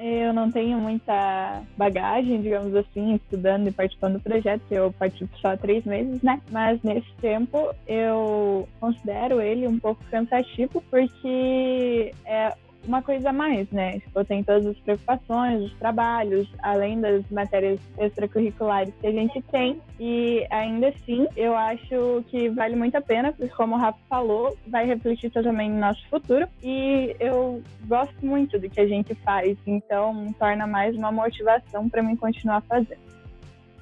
Eu 0.00 0.32
não 0.32 0.50
tenho 0.50 0.78
muita 0.78 1.62
bagagem, 1.76 2.40
digamos 2.40 2.74
assim, 2.74 3.14
estudando 3.14 3.68
e 3.68 3.72
participando 3.72 4.14
do 4.14 4.20
projeto, 4.20 4.62
eu 4.70 4.92
participo 4.92 5.36
só 5.38 5.48
há 5.48 5.56
três 5.56 5.84
meses, 5.84 6.22
né? 6.22 6.40
Mas 6.50 6.80
nesse 6.82 7.10
tempo 7.20 7.74
eu 7.86 8.68
considero 8.78 9.40
ele 9.40 9.66
um 9.66 9.78
pouco 9.78 10.02
cansativo, 10.10 10.82
porque 10.88 12.12
é 12.24 12.52
uma 12.88 13.02
coisa 13.02 13.30
a 13.30 13.32
mais, 13.32 13.70
né? 13.70 14.00
Tipo, 14.00 14.24
tem 14.24 14.42
todas 14.42 14.66
as 14.66 14.76
preocupações, 14.78 15.62
os 15.64 15.74
trabalhos, 15.74 16.48
além 16.62 17.00
das 17.00 17.22
matérias 17.30 17.78
extracurriculares 17.98 18.92
que 19.00 19.06
a 19.06 19.12
gente 19.12 19.40
tem. 19.42 19.80
E 20.00 20.46
ainda 20.50 20.88
assim, 20.88 21.26
eu 21.36 21.54
acho 21.56 22.24
que 22.28 22.48
vale 22.48 22.74
muito 22.74 22.96
a 22.96 23.00
pena, 23.00 23.32
porque 23.32 23.54
como 23.54 23.74
o 23.74 23.78
Rafa 23.78 23.98
falou, 24.08 24.56
vai 24.66 24.86
refletir 24.86 25.30
também 25.30 25.70
no 25.70 25.78
nosso 25.78 26.06
futuro. 26.08 26.48
E 26.62 27.14
eu 27.20 27.62
gosto 27.86 28.24
muito 28.24 28.58
do 28.58 28.68
que 28.68 28.80
a 28.80 28.88
gente 28.88 29.14
faz, 29.16 29.56
então 29.66 30.32
torna 30.38 30.66
mais 30.66 30.96
uma 30.96 31.12
motivação 31.12 31.88
para 31.88 32.02
mim 32.02 32.16
continuar 32.16 32.62
fazendo. 32.62 33.17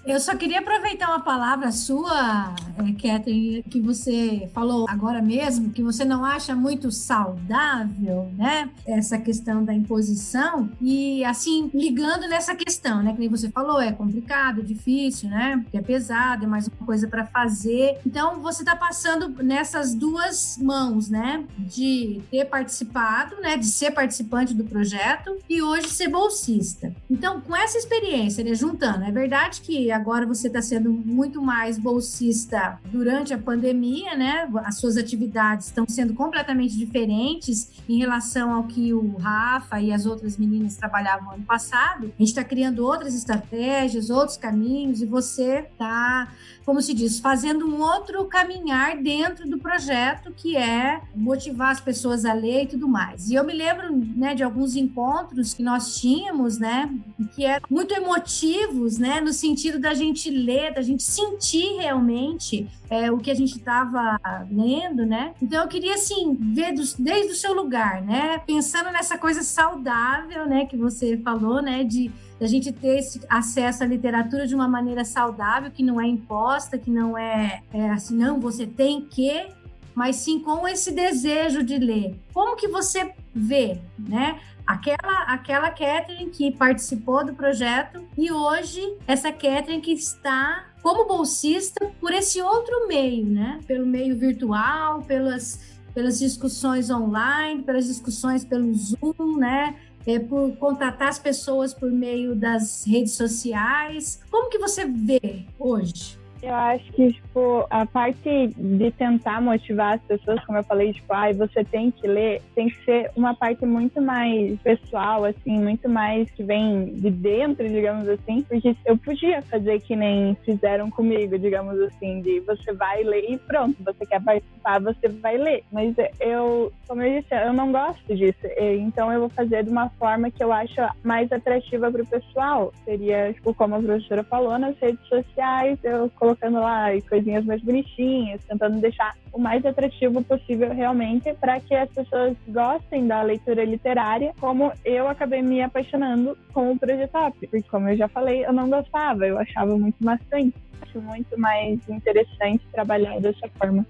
Eu 0.06 0.20
só 0.20 0.36
queria 0.36 0.60
aproveitar 0.60 1.08
uma 1.08 1.18
palavra 1.18 1.72
sua, 1.72 2.54
é, 2.78 2.92
Catherine, 2.92 3.60
que 3.64 3.80
você 3.80 4.48
falou 4.54 4.86
agora 4.88 5.20
mesmo, 5.20 5.70
que 5.70 5.82
você 5.82 6.04
não 6.04 6.24
acha 6.24 6.54
muito 6.54 6.92
saudável, 6.92 8.30
né? 8.38 8.70
Essa 8.86 9.18
questão 9.18 9.64
da 9.64 9.74
imposição. 9.74 10.70
E, 10.80 11.24
assim, 11.24 11.72
ligando 11.74 12.28
nessa 12.28 12.54
questão, 12.54 13.02
né? 13.02 13.14
Que 13.14 13.18
nem 13.18 13.28
você 13.28 13.50
falou, 13.50 13.80
é 13.80 13.90
complicado, 13.90 14.62
difícil, 14.62 15.28
né? 15.28 15.58
Porque 15.64 15.76
é 15.76 15.82
pesado, 15.82 16.44
é 16.44 16.46
mais 16.46 16.68
uma 16.68 16.86
coisa 16.86 17.08
para 17.08 17.26
fazer. 17.26 17.98
Então, 18.06 18.40
você 18.40 18.62
está 18.62 18.76
passando 18.76 19.42
nessas 19.42 19.92
duas 19.92 20.56
mãos, 20.56 21.08
né? 21.10 21.44
De 21.58 22.22
ter 22.30 22.44
participado, 22.44 23.40
né? 23.40 23.56
De 23.56 23.66
ser 23.66 23.90
participante 23.90 24.54
do 24.54 24.62
projeto 24.62 25.36
e 25.50 25.60
hoje 25.60 25.88
ser 25.88 26.06
bolsista. 26.06 26.94
Então, 27.10 27.40
com 27.40 27.56
essa 27.56 27.76
experiência, 27.76 28.44
né? 28.44 28.54
Juntando, 28.54 29.02
é 29.02 29.10
verdade 29.10 29.60
que 29.60 29.95
agora 29.96 30.26
você 30.26 30.46
está 30.46 30.62
sendo 30.62 30.92
muito 30.92 31.42
mais 31.42 31.78
bolsista 31.78 32.78
durante 32.84 33.32
a 33.34 33.38
pandemia, 33.38 34.16
né? 34.16 34.48
As 34.64 34.78
suas 34.78 34.96
atividades 34.96 35.66
estão 35.66 35.84
sendo 35.88 36.14
completamente 36.14 36.76
diferentes 36.76 37.70
em 37.88 37.98
relação 37.98 38.52
ao 38.52 38.64
que 38.64 38.92
o 38.92 39.16
Rafa 39.16 39.80
e 39.80 39.92
as 39.92 40.06
outras 40.06 40.36
meninas 40.36 40.76
trabalhavam 40.76 41.32
ano 41.32 41.44
passado. 41.44 42.12
A 42.16 42.18
gente 42.18 42.28
está 42.28 42.44
criando 42.44 42.84
outras 42.84 43.14
estratégias, 43.14 44.10
outros 44.10 44.36
caminhos, 44.36 45.00
e 45.00 45.06
você 45.06 45.66
está, 45.70 46.28
como 46.64 46.80
se 46.80 46.92
diz, 46.94 47.18
fazendo 47.18 47.66
um 47.66 47.80
outro 47.80 48.24
caminhar 48.26 48.96
dentro 48.96 49.48
do 49.48 49.58
projeto, 49.58 50.32
que 50.32 50.56
é 50.56 51.00
motivar 51.14 51.70
as 51.70 51.80
pessoas 51.80 52.24
a 52.24 52.32
ler 52.32 52.64
e 52.64 52.66
tudo 52.66 52.88
mais. 52.88 53.30
E 53.30 53.34
eu 53.34 53.44
me 53.44 53.52
lembro 53.52 53.94
né, 54.16 54.34
de 54.34 54.42
alguns 54.42 54.76
encontros 54.76 55.54
que 55.54 55.62
nós 55.62 55.98
tínhamos, 55.98 56.58
né? 56.58 56.90
Que 57.34 57.44
eram 57.44 57.66
muito 57.70 57.94
emotivos, 57.94 58.98
né? 58.98 59.20
No 59.20 59.32
sentido 59.32 59.78
da 59.86 59.94
gente 59.94 60.28
ler, 60.28 60.74
da 60.74 60.82
gente 60.82 61.04
sentir 61.04 61.76
realmente 61.76 62.68
é, 62.90 63.08
o 63.08 63.18
que 63.18 63.30
a 63.30 63.34
gente 63.34 63.56
estava 63.56 64.20
lendo, 64.50 65.06
né? 65.06 65.32
Então 65.40 65.62
eu 65.62 65.68
queria 65.68 65.94
assim 65.94 66.34
ver 66.34 66.72
dos, 66.72 66.94
desde 66.94 67.32
o 67.32 67.36
seu 67.36 67.54
lugar, 67.54 68.02
né? 68.02 68.38
Pensando 68.44 68.90
nessa 68.90 69.16
coisa 69.16 69.44
saudável, 69.44 70.44
né? 70.44 70.66
Que 70.66 70.76
você 70.76 71.16
falou, 71.18 71.62
né? 71.62 71.84
De 71.84 72.10
a 72.40 72.48
gente 72.48 72.72
ter 72.72 72.98
esse 72.98 73.20
acesso 73.28 73.84
à 73.84 73.86
literatura 73.86 74.44
de 74.44 74.56
uma 74.56 74.66
maneira 74.66 75.04
saudável, 75.04 75.70
que 75.70 75.84
não 75.84 76.00
é 76.00 76.06
imposta, 76.06 76.76
que 76.76 76.90
não 76.90 77.16
é, 77.16 77.62
é 77.72 77.90
assim, 77.90 78.16
não, 78.16 78.40
você 78.40 78.66
tem 78.66 79.02
que, 79.02 79.46
mas 79.94 80.16
sim 80.16 80.40
com 80.40 80.66
esse 80.66 80.90
desejo 80.90 81.62
de 81.62 81.78
ler. 81.78 82.18
Como 82.34 82.56
que 82.56 82.66
você 82.66 83.12
vê, 83.32 83.78
né? 83.96 84.40
Aquela, 84.66 85.22
aquela 85.28 85.70
Catherine 85.70 86.28
que 86.30 86.50
participou 86.50 87.24
do 87.24 87.34
projeto 87.34 88.04
e 88.18 88.32
hoje 88.32 88.96
essa 89.06 89.30
Catherine 89.30 89.80
que 89.80 89.92
está 89.92 90.66
como 90.82 91.06
bolsista 91.06 91.90
por 92.00 92.12
esse 92.12 92.42
outro 92.42 92.88
meio, 92.88 93.24
né? 93.26 93.60
Pelo 93.66 93.86
meio 93.86 94.16
virtual, 94.16 95.02
pelas, 95.02 95.78
pelas 95.94 96.18
discussões 96.18 96.90
online, 96.90 97.62
pelas 97.62 97.86
discussões 97.86 98.44
pelo 98.44 98.74
Zoom, 98.74 99.36
né? 99.38 99.76
É, 100.04 100.18
por 100.18 100.56
contatar 100.56 101.08
as 101.08 101.18
pessoas 101.18 101.74
por 101.74 101.90
meio 101.90 102.34
das 102.34 102.84
redes 102.86 103.12
sociais. 103.12 104.20
Como 104.30 104.48
que 104.50 104.58
você 104.58 104.84
vê 104.84 105.44
hoje? 105.58 106.18
Eu 106.46 106.54
acho 106.54 106.92
que, 106.92 107.12
tipo, 107.12 107.66
a 107.68 107.84
parte 107.84 108.54
de 108.56 108.90
tentar 108.92 109.42
motivar 109.42 109.94
as 109.94 110.02
pessoas, 110.02 110.44
como 110.44 110.58
eu 110.58 110.62
falei, 110.62 110.92
tipo, 110.92 111.12
ai, 111.12 111.32
ah, 111.32 111.34
você 111.34 111.64
tem 111.64 111.90
que 111.90 112.06
ler, 112.06 112.40
tem 112.54 112.68
que 112.68 112.84
ser 112.84 113.10
uma 113.16 113.34
parte 113.34 113.66
muito 113.66 114.00
mais 114.00 114.56
pessoal, 114.60 115.24
assim, 115.24 115.58
muito 115.58 115.88
mais 115.88 116.30
que 116.30 116.44
vem 116.44 116.84
de 116.84 117.10
dentro, 117.10 117.68
digamos 117.68 118.08
assim, 118.08 118.42
porque 118.42 118.76
eu 118.86 118.96
podia 118.96 119.42
fazer 119.42 119.80
que 119.80 119.96
nem 119.96 120.36
fizeram 120.44 120.88
comigo, 120.88 121.36
digamos 121.36 121.80
assim, 121.80 122.20
de 122.20 122.38
você 122.38 122.72
vai 122.72 123.02
ler 123.02 123.28
e 123.28 123.38
pronto, 123.38 123.82
você 123.82 124.06
quer 124.06 124.22
participar, 124.22 124.80
você 124.80 125.08
vai 125.08 125.36
ler. 125.36 125.64
Mas 125.72 125.96
eu, 126.20 126.72
como 126.86 127.02
eu 127.02 127.20
disse, 127.20 127.34
eu 127.34 127.52
não 127.52 127.72
gosto 127.72 128.14
disso, 128.14 128.46
então 128.78 129.12
eu 129.12 129.18
vou 129.18 129.30
fazer 129.30 129.64
de 129.64 129.70
uma 129.70 129.88
forma 129.98 130.30
que 130.30 130.44
eu 130.44 130.52
acho 130.52 130.76
mais 131.02 131.32
atrativa 131.32 131.90
para 131.90 132.02
o 132.02 132.06
pessoal. 132.06 132.72
Seria, 132.84 133.32
tipo, 133.32 133.52
como 133.52 133.74
a 133.74 133.82
professora 133.82 134.22
falou, 134.22 134.56
nas 134.56 134.78
redes 134.78 135.04
sociais, 135.08 135.76
eu 135.82 136.08
colocando 136.36 136.60
lá 136.60 136.88
coisinhas 137.08 137.44
mais 137.44 137.62
bonitinhas, 137.62 138.44
tentando 138.44 138.80
deixar 138.80 139.14
o 139.32 139.38
mais 139.38 139.64
atrativo 139.64 140.22
possível 140.22 140.72
realmente 140.72 141.32
para 141.34 141.58
que 141.60 141.74
as 141.74 141.90
pessoas 141.90 142.36
gostem 142.48 143.06
da 143.06 143.22
leitura 143.22 143.64
literária, 143.64 144.32
como 144.38 144.72
eu 144.84 145.08
acabei 145.08 145.42
me 145.42 145.62
apaixonando 145.62 146.36
com 146.52 146.72
o 146.72 146.78
Projetop, 146.78 147.34
porque 147.38 147.62
como 147.68 147.88
eu 147.88 147.96
já 147.96 148.08
falei, 148.08 148.44
eu 148.44 148.52
não 148.52 148.68
gostava, 148.68 149.26
eu 149.26 149.38
achava 149.38 149.76
muito 149.76 149.96
maçante, 150.04 150.54
acho 150.82 151.00
muito 151.00 151.38
mais 151.38 151.80
interessante 151.88 152.64
trabalhar 152.72 153.18
dessa 153.20 153.48
forma. 153.58 153.84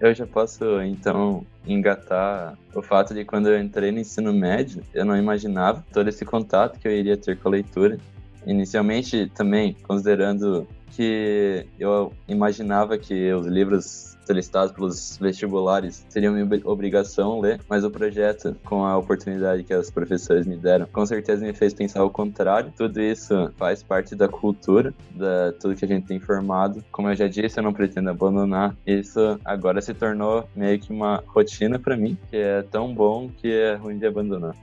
Eu 0.00 0.12
já 0.12 0.26
posso, 0.26 0.82
então, 0.82 1.46
engatar 1.64 2.58
o 2.74 2.82
fato 2.82 3.14
de 3.14 3.24
quando 3.24 3.48
eu 3.48 3.60
entrei 3.60 3.92
no 3.92 4.00
ensino 4.00 4.32
médio, 4.32 4.82
eu 4.92 5.04
não 5.04 5.16
imaginava 5.16 5.84
todo 5.92 6.08
esse 6.08 6.24
contato 6.24 6.80
que 6.80 6.88
eu 6.88 6.92
iria 6.92 7.16
ter 7.16 7.38
com 7.38 7.48
a 7.48 7.52
leitura. 7.52 7.98
Inicialmente, 8.44 9.30
também, 9.32 9.76
considerando 9.84 10.66
que 10.94 11.66
eu 11.78 12.12
imaginava 12.28 12.98
que 12.98 13.32
os 13.32 13.46
livros 13.46 14.12
solicitados 14.24 14.72
pelos 14.72 15.18
vestibulares 15.18 16.06
seriam 16.08 16.32
minha 16.32 16.48
obrigação 16.64 17.40
ler, 17.40 17.60
mas 17.68 17.84
o 17.84 17.90
projeto, 17.90 18.56
com 18.64 18.84
a 18.84 18.96
oportunidade 18.96 19.64
que 19.64 19.72
as 19.72 19.90
professoras 19.90 20.46
me 20.46 20.56
deram, 20.56 20.86
com 20.86 21.04
certeza 21.04 21.44
me 21.44 21.52
fez 21.52 21.74
pensar 21.74 22.04
o 22.04 22.10
contrário. 22.10 22.72
Tudo 22.76 23.00
isso 23.00 23.50
faz 23.56 23.82
parte 23.82 24.14
da 24.14 24.28
cultura, 24.28 24.94
da 25.14 25.52
tudo 25.52 25.74
que 25.74 25.84
a 25.84 25.88
gente 25.88 26.06
tem 26.06 26.20
formado. 26.20 26.84
Como 26.90 27.08
eu 27.08 27.16
já 27.16 27.26
disse, 27.26 27.58
eu 27.58 27.64
não 27.64 27.72
pretendo 27.72 28.10
abandonar. 28.10 28.76
Isso 28.86 29.38
agora 29.44 29.80
se 29.80 29.92
tornou 29.94 30.48
meio 30.54 30.78
que 30.78 30.92
uma 30.92 31.22
rotina 31.26 31.78
para 31.78 31.96
mim, 31.96 32.16
que 32.30 32.36
é 32.36 32.62
tão 32.62 32.94
bom 32.94 33.28
que 33.28 33.52
é 33.52 33.74
ruim 33.74 33.98
de 33.98 34.06
abandonar. 34.06 34.54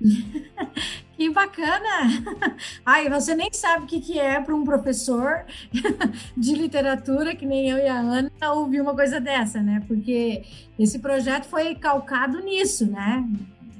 Que 1.18 1.28
bacana! 1.30 2.22
Ai, 2.86 3.10
você 3.10 3.34
nem 3.34 3.52
sabe 3.52 3.82
o 3.82 3.86
que, 3.88 4.00
que 4.00 4.20
é 4.20 4.40
para 4.40 4.54
um 4.54 4.62
professor 4.62 5.44
de 6.36 6.54
literatura, 6.54 7.34
que 7.34 7.44
nem 7.44 7.68
eu 7.68 7.76
e 7.76 7.88
a 7.88 7.98
Ana, 7.98 8.30
ouvir 8.52 8.80
uma 8.80 8.94
coisa 8.94 9.20
dessa, 9.20 9.60
né? 9.60 9.82
Porque 9.88 10.44
esse 10.78 11.00
projeto 11.00 11.46
foi 11.46 11.74
calcado 11.74 12.38
nisso, 12.38 12.86
né? 12.86 13.28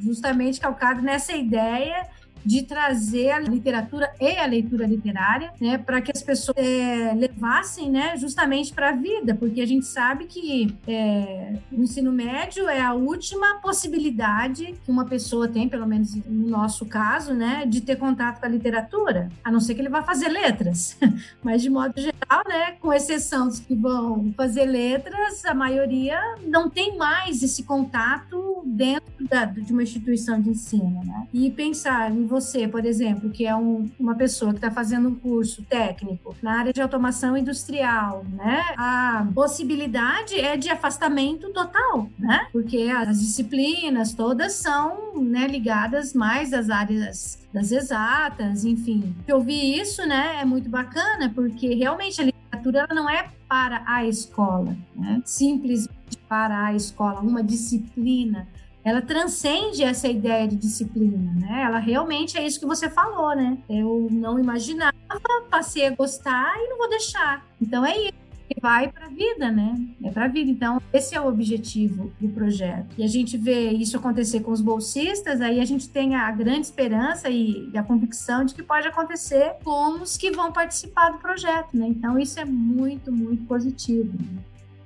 Justamente 0.00 0.58
calcado 0.58 1.00
nessa 1.00 1.32
ideia 1.32 2.08
de 2.48 2.62
trazer 2.62 3.30
a 3.30 3.40
literatura 3.40 4.10
e 4.18 4.38
a 4.38 4.46
leitura 4.46 4.86
literária, 4.86 5.52
né, 5.60 5.76
para 5.76 6.00
que 6.00 6.10
as 6.10 6.22
pessoas 6.22 6.56
é, 6.56 7.12
levassem, 7.14 7.90
né, 7.90 8.16
justamente 8.16 8.72
para 8.72 8.88
a 8.88 8.92
vida, 8.92 9.34
porque 9.34 9.60
a 9.60 9.66
gente 9.66 9.84
sabe 9.84 10.24
que 10.24 10.74
é, 10.86 11.58
o 11.70 11.82
ensino 11.82 12.10
médio 12.10 12.66
é 12.66 12.80
a 12.80 12.94
última 12.94 13.56
possibilidade 13.60 14.74
que 14.82 14.90
uma 14.90 15.04
pessoa 15.04 15.46
tem, 15.46 15.68
pelo 15.68 15.86
menos 15.86 16.14
no 16.14 16.48
nosso 16.48 16.86
caso, 16.86 17.34
né, 17.34 17.66
de 17.66 17.82
ter 17.82 17.96
contato 17.96 18.40
com 18.40 18.46
a 18.46 18.48
literatura, 18.48 19.28
a 19.44 19.52
não 19.52 19.60
ser 19.60 19.74
que 19.74 19.82
ele 19.82 19.90
vá 19.90 20.02
fazer 20.02 20.30
letras, 20.30 20.96
mas 21.44 21.60
de 21.60 21.68
modo 21.68 22.00
geral, 22.00 22.42
né, 22.48 22.72
com 22.80 22.94
exceção 22.94 23.46
dos 23.46 23.60
que 23.60 23.74
vão 23.74 24.32
fazer 24.34 24.64
letras, 24.64 25.44
a 25.44 25.52
maioria 25.52 26.18
não 26.46 26.70
tem 26.70 26.96
mais 26.96 27.42
esse 27.42 27.62
contato 27.64 28.62
dentro 28.64 29.26
da, 29.28 29.44
de 29.44 29.70
uma 29.70 29.82
instituição 29.82 30.40
de 30.40 30.50
ensino, 30.50 31.02
né? 31.04 31.26
E 31.32 31.50
pensar 31.50 32.10
em 32.10 32.26
você, 32.26 32.37
por 32.68 32.84
exemplo, 32.84 33.30
que 33.30 33.46
é 33.46 33.54
um, 33.54 33.88
uma 33.98 34.14
pessoa 34.14 34.52
que 34.52 34.58
está 34.58 34.70
fazendo 34.70 35.08
um 35.08 35.14
curso 35.14 35.62
técnico 35.62 36.34
na 36.42 36.58
área 36.58 36.72
de 36.72 36.80
automação 36.80 37.36
industrial, 37.36 38.24
né? 38.32 38.64
A 38.76 39.26
possibilidade 39.34 40.38
é 40.38 40.56
de 40.56 40.68
afastamento 40.68 41.52
total, 41.52 42.08
né? 42.18 42.46
Porque 42.52 42.90
as 42.94 43.20
disciplinas 43.20 44.12
todas 44.12 44.54
são 44.54 45.20
né, 45.20 45.46
ligadas 45.46 46.14
mais 46.14 46.52
às 46.52 46.70
áreas 46.70 47.38
das 47.52 47.72
exatas, 47.72 48.64
enfim. 48.64 49.14
Ouvir 49.32 49.80
isso, 49.80 50.06
né, 50.06 50.40
é 50.40 50.44
muito 50.44 50.68
bacana, 50.68 51.30
porque 51.34 51.74
realmente 51.74 52.20
a 52.20 52.24
literatura 52.24 52.80
ela 52.80 52.94
não 52.94 53.08
é 53.08 53.28
para 53.48 53.82
a 53.86 54.04
escola, 54.04 54.76
né? 54.94 55.22
simplesmente 55.24 56.18
para 56.28 56.66
a 56.66 56.74
escola, 56.74 57.20
uma 57.20 57.42
disciplina 57.42 58.46
ela 58.88 59.02
transcende 59.02 59.82
essa 59.82 60.08
ideia 60.08 60.46
de 60.48 60.56
disciplina, 60.56 61.32
né? 61.34 61.62
Ela 61.64 61.78
realmente 61.78 62.38
é 62.38 62.46
isso 62.46 62.58
que 62.58 62.66
você 62.66 62.88
falou, 62.88 63.34
né? 63.36 63.58
Eu 63.68 64.08
não 64.10 64.38
imaginava, 64.38 64.94
passei 65.50 65.86
a 65.86 65.90
gostar 65.90 66.54
e 66.58 66.68
não 66.68 66.78
vou 66.78 66.88
deixar. 66.88 67.46
Então 67.60 67.84
é 67.84 67.96
isso 67.98 68.28
vai 68.60 68.90
para 68.90 69.06
a 69.06 69.08
vida, 69.08 69.50
né? 69.50 69.78
É 70.02 70.10
para 70.10 70.24
a 70.24 70.28
vida. 70.28 70.50
Então, 70.50 70.80
esse 70.92 71.14
é 71.14 71.20
o 71.20 71.28
objetivo 71.28 72.12
do 72.20 72.28
projeto. 72.28 72.94
E 72.96 73.04
a 73.04 73.06
gente 73.06 73.36
vê 73.36 73.70
isso 73.70 73.96
acontecer 73.96 74.40
com 74.40 74.50
os 74.50 74.60
bolsistas, 74.60 75.40
aí 75.40 75.60
a 75.60 75.64
gente 75.64 75.88
tem 75.88 76.14
a 76.14 76.30
grande 76.30 76.62
esperança 76.62 77.28
e 77.28 77.70
a 77.76 77.82
convicção 77.82 78.44
de 78.44 78.54
que 78.54 78.62
pode 78.62 78.86
acontecer 78.86 79.56
com 79.62 80.00
os 80.00 80.16
que 80.16 80.30
vão 80.30 80.52
participar 80.52 81.10
do 81.10 81.18
projeto, 81.18 81.76
né? 81.76 81.86
Então, 81.88 82.18
isso 82.18 82.40
é 82.40 82.44
muito, 82.44 83.12
muito 83.12 83.44
positivo. 83.44 84.12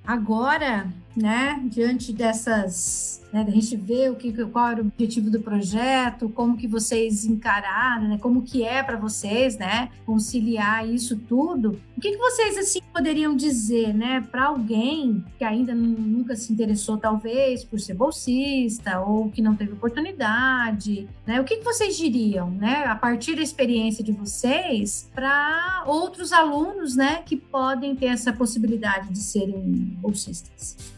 Agora, 0.05 0.93
né, 1.17 1.61
diante 1.65 2.13
dessas 2.13 3.23
né, 3.33 3.45
a 3.47 3.51
gente 3.51 3.77
vê 3.77 4.11
o 4.11 4.15
que, 4.15 4.33
qual 4.47 4.69
era 4.69 4.83
o 4.83 4.87
objetivo 4.87 5.31
do 5.31 5.41
projeto, 5.41 6.29
como 6.29 6.57
que 6.57 6.67
vocês 6.67 7.25
encararam, 7.25 8.09
né, 8.09 8.19
como 8.19 8.43
que 8.43 8.63
é 8.63 8.83
para 8.83 8.97
vocês, 8.97 9.57
né, 9.57 9.89
conciliar 10.05 10.87
isso 10.87 11.17
tudo. 11.17 11.81
O 11.97 12.01
que, 12.01 12.13
que 12.13 12.19
vocês 12.19 12.59
assim 12.59 12.81
poderiam 12.93 13.35
dizer, 13.35 13.95
né, 13.95 14.21
para 14.21 14.47
alguém 14.47 15.25
que 15.39 15.45
ainda 15.45 15.75
nunca 15.75 16.37
se 16.37 16.53
interessou 16.53 16.99
talvez 16.99 17.65
por 17.65 17.81
ser 17.81 17.95
bolsista 17.95 19.01
ou 19.01 19.31
que 19.31 19.41
não 19.41 19.57
teve 19.57 19.73
oportunidade, 19.73 21.09
né? 21.27 21.41
O 21.41 21.45
que, 21.45 21.57
que 21.57 21.65
vocês 21.65 21.97
diriam, 21.97 22.51
né, 22.51 22.85
a 22.87 22.97
partir 22.97 23.37
da 23.37 23.43
experiência 23.43 24.03
de 24.05 24.13
vocês 24.13 25.09
para 25.15 25.85
outros 25.87 26.33
alunos, 26.33 26.97
né, 26.97 27.23
que 27.25 27.37
podem 27.37 27.95
ter 27.95 28.07
essa 28.07 28.33
possibilidade 28.33 29.11
de 29.11 29.19
serem 29.19 29.92
bolsistas? 29.93 30.93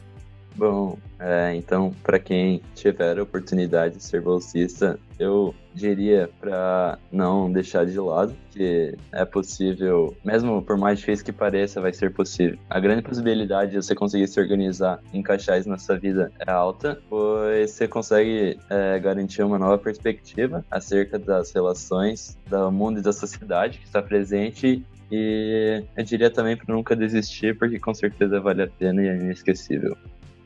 Bom, 0.56 0.96
é, 1.18 1.54
então, 1.56 1.92
para 2.02 2.18
quem 2.18 2.62
tiver 2.74 3.18
a 3.18 3.22
oportunidade 3.22 3.96
de 3.96 4.04
ser 4.04 4.20
bolsista, 4.20 4.98
eu 5.18 5.52
diria 5.74 6.30
para 6.40 6.96
não 7.10 7.50
deixar 7.50 7.84
de 7.84 7.98
lado 7.98 8.34
que 8.52 8.96
é 9.10 9.24
possível, 9.24 10.16
mesmo 10.24 10.62
por 10.62 10.76
mais 10.76 11.00
difícil 11.00 11.24
que 11.24 11.32
pareça, 11.32 11.80
vai 11.80 11.92
ser 11.92 12.12
possível. 12.12 12.56
A 12.70 12.78
grande 12.78 13.02
possibilidade 13.02 13.72
de 13.72 13.76
você 13.78 13.96
conseguir 13.96 14.28
se 14.28 14.38
organizar, 14.38 15.00
encaixar 15.12 15.58
isso 15.58 15.68
na 15.68 15.76
sua 15.76 15.98
vida 15.98 16.30
é 16.38 16.50
alta, 16.50 17.00
pois 17.10 17.72
você 17.72 17.88
consegue 17.88 18.56
é, 18.70 18.98
garantir 19.00 19.42
uma 19.42 19.58
nova 19.58 19.76
perspectiva 19.76 20.64
acerca 20.70 21.18
das 21.18 21.50
relações 21.50 22.38
do 22.48 22.70
mundo 22.70 23.00
e 23.00 23.02
da 23.02 23.12
sociedade 23.12 23.78
que 23.78 23.86
está 23.86 24.00
presente 24.00 24.84
e 25.10 25.82
eu 25.96 26.04
diria 26.04 26.30
também 26.30 26.56
para 26.56 26.74
nunca 26.74 26.96
desistir, 26.96 27.56
porque 27.58 27.78
com 27.78 27.94
certeza 27.94 28.40
vale 28.40 28.62
a 28.62 28.66
pena 28.66 29.02
e 29.02 29.08
é 29.08 29.16
inesquecível. 29.16 29.96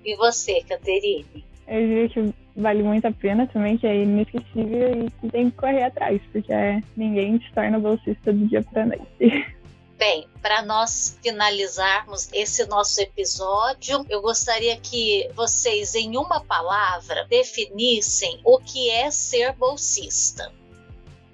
E 0.05 0.17
você, 0.17 0.63
Caterine? 0.69 1.45
Eu 1.67 1.81
diria 1.81 2.09
que 2.09 2.35
vale 2.57 2.83
muito 2.83 3.07
a 3.07 3.13
pena 3.13 3.47
também, 3.47 3.77
que 3.77 3.87
é 3.87 4.03
inesquecível 4.03 5.07
e 5.07 5.11
que 5.11 5.29
tem 5.31 5.51
que 5.51 5.57
correr 5.57 5.85
atrás, 5.85 6.21
porque 6.33 6.53
é, 6.53 6.81
ninguém 6.97 7.39
se 7.41 7.53
torna 7.53 7.79
bolsista 7.79 8.33
do 8.33 8.47
dia 8.47 8.63
para 8.63 8.87
noite. 8.87 9.05
Bem, 9.99 10.29
para 10.41 10.63
nós 10.63 11.19
finalizarmos 11.21 12.33
esse 12.33 12.65
nosso 12.67 13.01
episódio, 13.01 14.07
eu 14.09 14.23
gostaria 14.23 14.77
que 14.77 15.29
vocês, 15.35 15.97
em 15.97 16.17
uma 16.17 16.41
palavra, 16.41 17.27
definissem 17.29 18.41
o 18.45 18.59
que 18.61 18.91
é 18.91 19.11
ser 19.11 19.53
bolsista. 19.55 20.53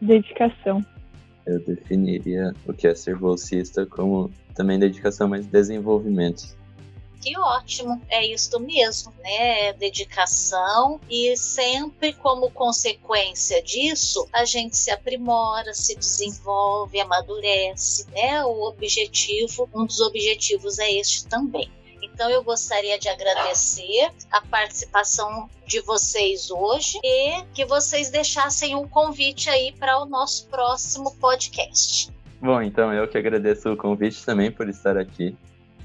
Dedicação. 0.01 0.85
Eu 1.47 1.61
definiria 1.61 2.55
o 2.67 2.73
que 2.73 2.87
é 2.87 2.95
ser 2.95 3.17
bolsista 3.17 3.85
como 3.87 4.31
também 4.55 4.79
dedicação, 4.79 5.29
mas 5.29 5.47
desenvolvimento 5.47 6.57
que 7.25 7.39
ótimo, 7.39 8.03
é 8.11 8.27
isso 8.27 8.61
mesmo, 8.61 9.11
né? 9.23 9.73
Dedicação 9.73 11.01
e 11.09 11.35
sempre 11.39 12.13
como 12.13 12.51
consequência 12.51 13.63
disso, 13.63 14.29
a 14.31 14.45
gente 14.45 14.77
se 14.77 14.91
aprimora, 14.91 15.73
se 15.73 15.97
desenvolve, 15.97 17.01
amadurece, 17.01 18.07
né? 18.11 18.45
O 18.45 18.69
objetivo, 18.69 19.67
um 19.75 19.87
dos 19.87 20.01
objetivos 20.01 20.79
é 20.79 20.93
este 20.93 21.27
também. 21.27 21.71
Então 22.14 22.31
eu 22.31 22.44
gostaria 22.44 22.96
de 22.96 23.09
agradecer 23.09 24.09
a 24.31 24.40
participação 24.40 25.50
de 25.66 25.81
vocês 25.81 26.48
hoje 26.48 27.00
e 27.03 27.42
que 27.53 27.64
vocês 27.64 28.09
deixassem 28.09 28.77
um 28.77 28.87
convite 28.87 29.50
aí 29.50 29.72
para 29.72 29.98
o 30.00 30.07
nosso 30.07 30.48
próximo 30.48 31.12
podcast. 31.16 32.09
Bom, 32.40 32.62
então 32.62 32.92
eu 32.92 33.09
que 33.09 33.18
agradeço 33.18 33.72
o 33.72 33.77
convite 33.77 34.24
também 34.24 34.53
por 34.53 34.68
estar 34.68 34.96
aqui. 34.96 35.37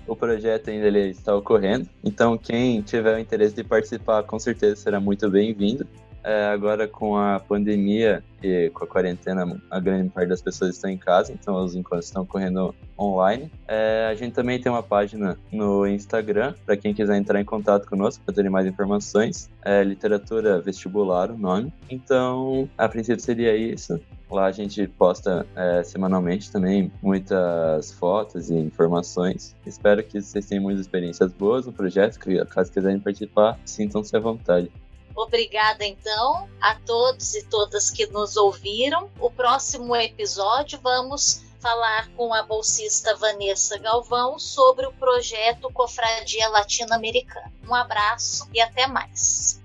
O 0.06 0.16
projeto 0.16 0.70
ainda 0.70 0.86
ele 0.88 1.10
está 1.10 1.36
ocorrendo, 1.36 1.90
então 2.04 2.38
quem 2.38 2.82
tiver 2.82 3.16
o 3.16 3.20
interesse 3.20 3.56
de 3.56 3.64
participar, 3.64 4.24
com 4.24 4.38
certeza 4.38 4.76
será 4.76 5.00
muito 5.00 5.30
bem-vindo. 5.30 5.88
É, 6.24 6.46
agora 6.48 6.88
com 6.88 7.18
a 7.18 7.40
pandemia 7.40 8.24
e 8.44 8.70
com 8.74 8.84
a 8.84 8.88
quarentena, 8.88 9.60
a 9.70 9.80
grande 9.80 10.10
parte 10.10 10.30
das 10.30 10.42
pessoas 10.42 10.76
estão 10.76 10.90
em 10.90 10.98
casa, 10.98 11.32
então 11.34 11.56
os 11.56 11.76
encontros 11.76 12.06
estão 12.06 12.26
correndo 12.26 12.74
online. 12.98 13.52
É, 13.68 14.08
a 14.10 14.16
gente 14.16 14.34
também 14.34 14.60
tem 14.60 14.72
uma 14.72 14.84
página 14.84 15.38
no 15.52 15.88
Instagram 15.88 16.54
para 16.66 16.78
quem 16.78 16.94
quiser 16.94 17.18
entrar 17.18 17.40
em 17.40 17.46
contato 17.46 17.88
conosco 17.88 18.24
para 18.26 18.34
ter 18.34 18.50
mais 18.50 18.66
informações. 18.66 19.50
É 19.64 19.84
Literatura 19.84 20.60
Vestibular 20.62 21.32
o 21.32 21.38
nome. 21.38 21.74
Então, 21.90 22.70
a 22.78 22.88
princípio 22.88 23.24
seria 23.24 23.56
isso. 23.56 24.00
Lá 24.30 24.46
a 24.46 24.52
gente 24.52 24.88
posta 24.88 25.46
é, 25.56 25.84
semanalmente 25.84 26.52
também 26.52 26.92
muitas 27.02 27.92
fotos 27.94 28.50
e 28.52 28.56
informações. 28.56 29.56
Espero 29.66 30.04
que 30.04 30.22
vocês 30.22 30.46
tenham 30.46 30.64
muitas 30.64 30.82
experiências 30.82 31.34
boas 31.34 31.66
no 31.66 31.74
projeto. 31.74 32.20
Caso 32.48 32.72
quiserem 32.72 33.00
participar, 33.00 33.58
sintam-se 33.66 34.16
à 34.16 34.20
vontade. 34.20 34.72
Obrigada, 35.22 35.86
então, 35.86 36.50
a 36.62 36.76
todos 36.76 37.36
e 37.36 37.44
todas 37.44 37.92
que 37.92 38.08
nos 38.08 38.38
ouviram. 38.38 39.12
O 39.20 39.30
próximo 39.30 39.94
episódio 39.94 40.80
vamos 40.82 41.44
falar 41.60 42.08
com 42.16 42.34
a 42.34 42.42
bolsista 42.42 43.14
Vanessa 43.18 43.78
Galvão 43.78 44.40
sobre 44.40 44.86
o 44.86 44.94
projeto 44.94 45.70
Cofradia 45.74 46.48
Latino-Americana. 46.48 47.52
Um 47.68 47.76
abraço 47.76 48.48
e 48.54 48.62
até 48.62 48.88
mais. 48.88 49.59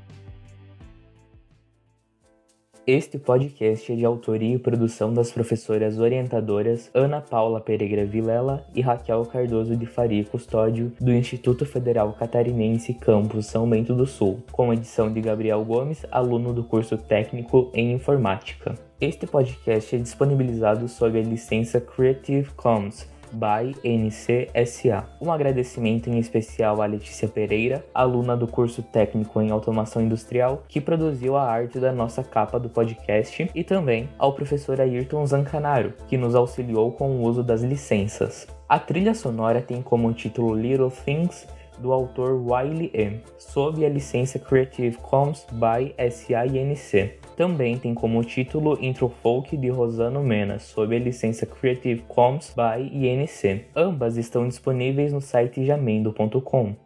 Este 2.86 3.18
podcast 3.18 3.90
é 3.90 3.96
de 3.96 4.04
autoria 4.04 4.56
e 4.56 4.58
produção 4.58 5.10
das 5.10 5.32
professoras 5.32 5.98
orientadoras 5.98 6.90
Ana 6.92 7.18
Paula 7.18 7.58
Pereira 7.58 8.04
Vilela 8.04 8.62
e 8.74 8.82
Raquel 8.82 9.24
Cardoso 9.24 9.74
de 9.74 9.86
Faria 9.86 10.22
Custódio, 10.22 10.92
do 11.00 11.10
Instituto 11.10 11.64
Federal 11.64 12.12
Catarinense 12.12 12.92
Campus 12.92 13.46
São 13.46 13.66
Bento 13.66 13.94
do 13.94 14.06
Sul, 14.06 14.42
com 14.52 14.70
edição 14.70 15.10
de 15.10 15.18
Gabriel 15.22 15.64
Gomes, 15.64 16.04
aluno 16.10 16.52
do 16.52 16.62
curso 16.62 16.98
técnico 16.98 17.70
em 17.72 17.92
informática. 17.92 18.74
Este 19.00 19.26
podcast 19.26 19.96
é 19.96 19.98
disponibilizado 19.98 20.86
sob 20.86 21.18
a 21.18 21.22
licença 21.22 21.80
Creative 21.80 22.50
Commons 22.50 23.08
by 23.34 23.74
NCSA. 23.84 25.04
Um 25.20 25.32
agradecimento 25.32 26.08
em 26.08 26.18
especial 26.18 26.80
à 26.80 26.86
Letícia 26.86 27.28
Pereira, 27.28 27.84
aluna 27.92 28.36
do 28.36 28.46
curso 28.46 28.82
técnico 28.82 29.40
em 29.40 29.50
automação 29.50 30.02
industrial, 30.02 30.62
que 30.68 30.80
produziu 30.80 31.36
a 31.36 31.42
arte 31.42 31.78
da 31.78 31.92
nossa 31.92 32.22
capa 32.22 32.58
do 32.58 32.68
podcast, 32.68 33.50
e 33.54 33.64
também 33.64 34.08
ao 34.18 34.32
professor 34.32 34.80
Ayrton 34.80 35.26
Zancanaro, 35.26 35.92
que 36.08 36.16
nos 36.16 36.34
auxiliou 36.34 36.92
com 36.92 37.10
o 37.10 37.22
uso 37.22 37.42
das 37.42 37.62
licenças. 37.62 38.46
A 38.68 38.78
trilha 38.78 39.14
sonora 39.14 39.60
tem 39.60 39.82
como 39.82 40.12
título 40.12 40.54
Little 40.54 40.90
Things 40.90 41.46
do 41.78 41.92
autor 41.92 42.32
Wiley 42.32 42.90
M., 42.94 43.20
sob 43.38 43.84
a 43.84 43.88
licença 43.88 44.38
Creative 44.38 44.96
Commons 44.98 45.46
by 45.52 45.94
SINC. 46.10 47.14
Também 47.36 47.76
tem 47.76 47.94
como 47.94 48.22
título 48.22 48.78
Intro 48.80 49.08
Folk 49.08 49.56
de 49.56 49.68
Rosano 49.68 50.22
Mena, 50.22 50.58
sob 50.58 50.94
a 50.94 50.98
licença 50.98 51.44
Creative 51.44 52.02
Commons 52.08 52.54
by 52.54 52.82
INC. 52.82 53.66
Ambas 53.74 54.16
estão 54.16 54.46
disponíveis 54.46 55.12
no 55.12 55.20
site 55.20 55.64
jamendo.com. 55.64 56.83